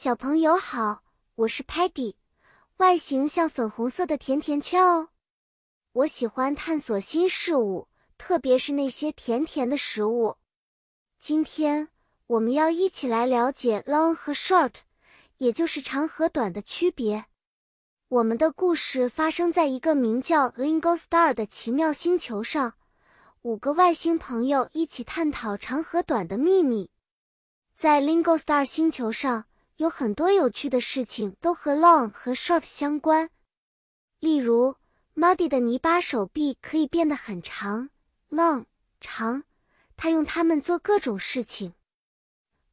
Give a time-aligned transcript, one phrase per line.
[0.00, 1.02] 小朋友好，
[1.34, 2.14] 我是 Patty，
[2.76, 5.08] 外形像粉红色的甜甜圈哦。
[5.90, 10.36] 我喜欢探索新事物，特别是那些甜甜的食物。
[11.18, 11.88] 今天
[12.28, 14.74] 我们要一起来了解 long 和 short，
[15.38, 17.24] 也就是长和短的区别。
[18.06, 22.74] 我们的故事发生在一个名叫 Lingo Star 的奇妙星球上，
[23.42, 26.88] 五个外星朋友一起探讨长和短的秘密。
[27.74, 29.46] 在 Lingo Star 星球上。
[29.78, 33.30] 有很多有趣的事情都和 long 和 short 相关，
[34.18, 34.74] 例如
[35.14, 37.90] Muddy 的泥巴手臂可以变得很长
[38.28, 38.64] ，long
[39.00, 39.44] 长，
[39.96, 41.74] 他用它们做各种事情；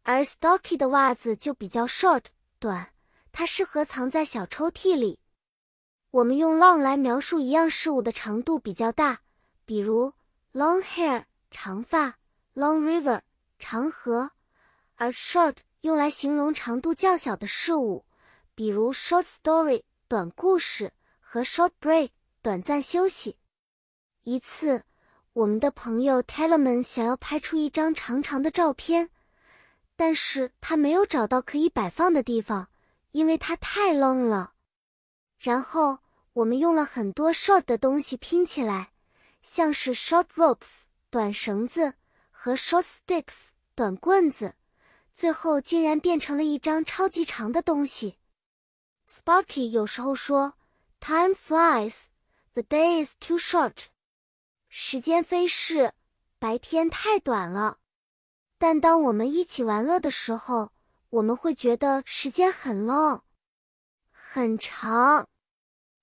[0.02, 2.24] 而 Stocky 的袜子就比较 short
[2.58, 2.92] 短，
[3.32, 5.20] 它适合藏在小抽屉里。
[6.10, 9.22] 我们用 long 来描述一样事物的长度比较大，
[9.64, 10.12] 比如
[10.54, 12.18] long hair 长发
[12.56, 13.22] ，long river
[13.60, 14.32] 长河，
[14.96, 15.58] 而 short。
[15.82, 18.06] 用来形容长度较小的事物，
[18.56, 22.10] 比如 short story 短故事和 short break
[22.42, 23.38] 短暂休息。
[24.24, 24.82] 一次，
[25.34, 29.12] 我们的朋友 Tellerman 想要拍出一张长长的照片，
[29.96, 32.68] 但是他没有找到可以摆放的地方，
[33.12, 34.54] 因为它太 long 了。
[35.38, 36.00] 然后
[36.34, 38.92] 我们用了很多 short 的东西拼起来，
[39.44, 41.94] 像是 short ropes 短绳子
[42.32, 44.56] 和 short sticks 短棍子。
[45.16, 48.18] 最后竟然变成了一张超级长的东西。
[49.10, 50.56] Sparky 有时候说
[51.00, 52.08] ：“Time flies,
[52.54, 53.86] the day is too short。”
[54.68, 55.94] 时间飞逝，
[56.38, 57.80] 白天太短了。
[58.58, 60.74] 但当我们一起玩乐的时候，
[61.10, 63.22] 我们会觉得时间很 long，
[64.12, 65.30] 很长。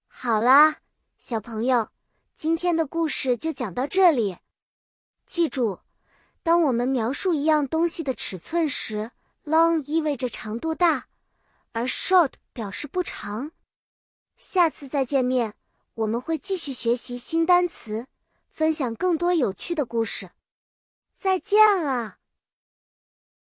[0.06, 0.78] 好啦，
[1.18, 1.90] 小朋友，
[2.34, 4.38] 今天的故事就讲到这里。
[5.26, 5.81] 记住。
[6.42, 9.12] 当我们描述一样东西的尺寸时
[9.44, 11.06] ，long 意味着长度大，
[11.72, 13.52] 而 short 表示不长。
[14.36, 15.54] 下次再见面，
[15.94, 18.08] 我们会继续学习新单词，
[18.50, 20.30] 分享更多有趣的故事。
[21.14, 22.21] 再见了。